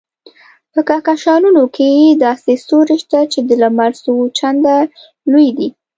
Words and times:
په 0.73 0.79
کهکشانونو 0.87 1.63
کې 1.75 1.89
داسې 2.25 2.51
ستوري 2.63 2.95
شته 3.03 3.19
چې 3.31 3.39
د 3.49 3.51
لمر 3.61 3.91
څو 4.03 4.13
چنده 4.37 4.75
لوی 5.31 5.49
دي. 5.57 5.67